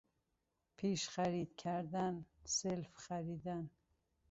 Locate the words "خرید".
1.09-1.55